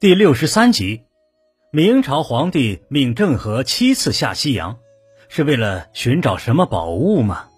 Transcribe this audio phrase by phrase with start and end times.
[0.00, 1.02] 第六十三集，
[1.70, 4.78] 明朝皇帝命郑和七次下西洋，
[5.28, 7.50] 是为了寻找什么宝物吗？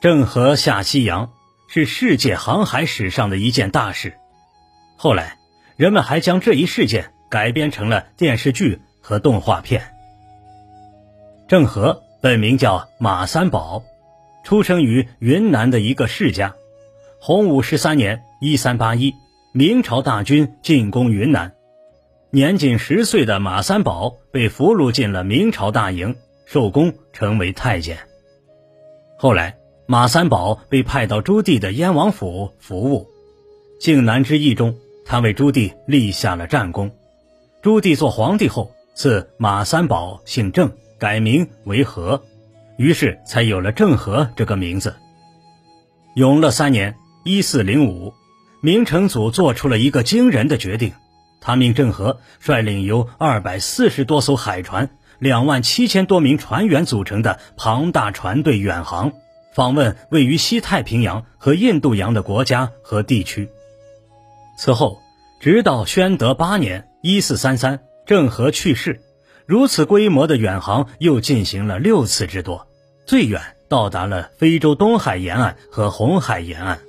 [0.00, 1.30] 郑和下西洋
[1.68, 4.16] 是世界航海史上的一件大事，
[4.96, 5.36] 后来
[5.76, 9.94] 人们还将这一事件改编成了电视剧和动画片。
[11.46, 13.82] 郑和本名叫马三宝，
[14.44, 16.54] 出生于云南的一个世家。
[17.20, 19.12] 洪武十三年（一三八一）。
[19.56, 21.54] 明朝大军进攻云南，
[22.28, 26.14] 年仅十岁的马三宝被俘虏进了明朝大营，
[26.44, 27.96] 受功成为太监。
[29.16, 29.56] 后来，
[29.86, 33.08] 马三宝被派到朱棣的燕王府服务。
[33.80, 36.90] 靖难之役中，他为朱棣立下了战功。
[37.62, 42.22] 朱棣做皇帝后，赐马三宝姓郑，改名为和，
[42.76, 44.94] 于是才有了郑和这个名字。
[46.14, 46.94] 永乐三年
[47.24, 48.12] （一四零五）。
[48.60, 50.92] 明成祖做出了一个惊人的决定，
[51.40, 59.12] 他命郑和率领由二百四十多艘海船、两万七千多名船员组成的庞大船队远航，
[59.54, 63.48] 访问位于西太平洋和印度洋的国家和地区。
[64.58, 65.00] 此后，
[65.38, 69.00] 直到宣德八年（一四三三），郑和去世，
[69.46, 72.66] 如此规模的远航又进行了六次之多，
[73.06, 76.80] 最远到达了非洲东海沿岸和红海沿岸。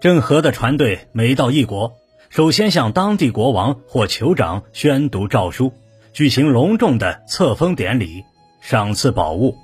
[0.00, 1.96] 郑和的船队每到一国，
[2.30, 5.72] 首先向当地国王或酋长宣读诏书，
[6.12, 8.22] 举行隆重的册封典礼，
[8.60, 9.56] 赏赐宝物。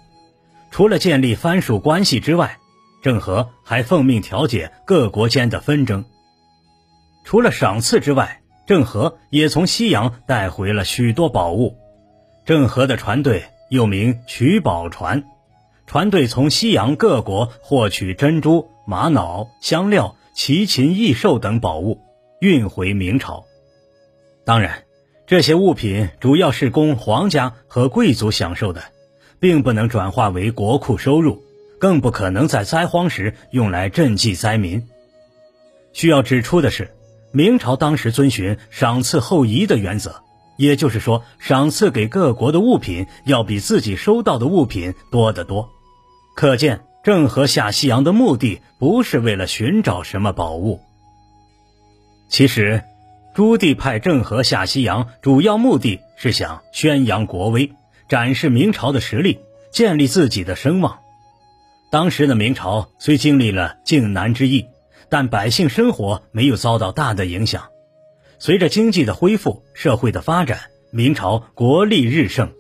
[0.73, 2.59] 除了建立藩属关系之外，
[3.01, 6.05] 郑和还奉命调解各国间的纷争。
[7.23, 11.77] 除了赏赐之外，郑和也从西洋带回了许多宝物。
[12.45, 15.23] 郑和的船队又名取宝船，
[15.87, 20.17] 船队从西洋各国获取珍珠、玛瑙、香料。
[20.35, 22.01] 奇禽异兽等宝物
[22.41, 23.45] 运回明朝，
[24.45, 24.83] 当然，
[25.29, 28.83] 这些物品主要是供皇家和贵族享受的，
[29.39, 31.41] 并不能转化为国库收入，
[31.79, 34.89] 更不可能在灾荒时用来赈济灾民。
[35.93, 36.93] 需要指出的是，
[37.31, 40.21] 明朝当时遵循赏赐后移的原则，
[40.57, 45.71] 也就是说，赏赐给各国的物品要比自己收到的物品多得多，
[46.35, 46.85] 可见。
[47.05, 50.81] 郑和下西洋的目的不是为了寻找什么宝物。
[52.31, 52.83] 其实，
[53.35, 57.71] 朱棣派郑和下西洋主要目的是想宣扬国威，
[58.09, 59.39] 展示明朝的实力，
[59.71, 60.99] 建立自己的声望。
[61.91, 64.65] 当时的明朝虽经历了靖难之役，
[65.11, 67.65] 但百姓生活没有遭到大的影响。
[68.39, 70.59] 随着经济的恢复，社会的发展，
[70.91, 72.51] 明朝国力日盛。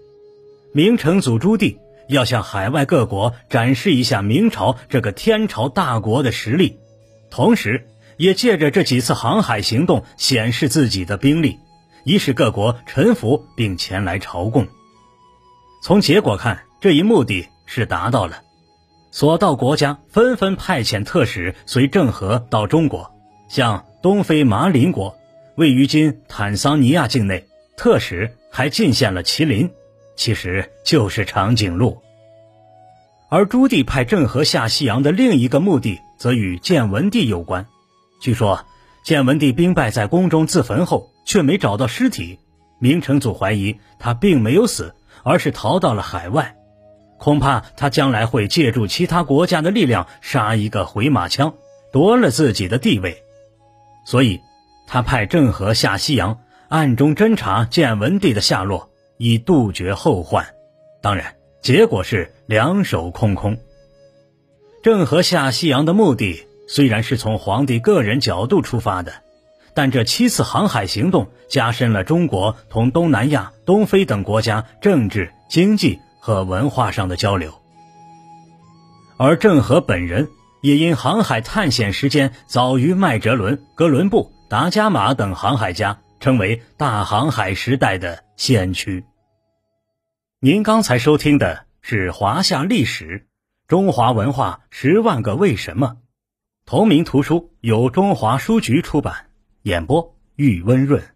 [0.74, 1.78] 明成祖朱棣。
[2.08, 6.78] 要向海外各国展示一下明朝这个天朝大国的实力，
[7.30, 11.58] 同时也借着这几次航海行动显示自己的兵力，
[12.04, 14.66] 以使各国臣服并前来朝贡。
[15.82, 18.42] 从结果看，这一目的是达到了。
[19.10, 23.12] 所到国家纷纷派遣特使随郑和到中国，
[23.48, 25.16] 向东非马林国，
[25.56, 29.70] 位于今坦桑尼亚境内，特使还进献了麒麟。
[30.16, 32.00] 其实就是长颈鹿，
[33.28, 37.66] 而朱棣派郑和下西洋的另一个目的，则与建文帝有关。
[38.20, 38.64] 据说
[39.04, 42.38] 建文帝兵败在宫中自焚后，却没找到尸体，
[42.78, 46.56] 明成祖怀疑他并没有死，而是逃到了海外。
[47.18, 51.54] 恐怕他将来会借助其他国家的力量，杀一个回马枪，
[51.92, 53.22] 夺了自己的地位。
[54.06, 54.40] 所以，
[54.86, 56.38] 他派郑和下西洋，
[56.68, 58.90] 暗中侦查建文帝的下落。
[59.24, 60.48] 以杜绝后患，
[61.00, 63.56] 当然，结果是两手空空。
[64.82, 69.14] 郑和下西洋的目的虽然是从皇帝个人角度出发的，
[69.72, 77.54] 但这七次航海行动加深了中国同东南亚、东非等国家政治、经济和文化上的交流。
[79.16, 80.28] 而郑和本人
[80.60, 85.98] 也因航海探险时间早于麦哲伦、哥伦布、达伽马等航海家。
[86.20, 89.04] 成为大航海时代的先驱。
[90.44, 93.26] 您刚才收听的是《华夏历史：
[93.66, 95.86] 中华文化十万个为什么》，
[96.66, 99.30] 同名图书由中华书局出版，
[99.62, 101.13] 演播玉温润。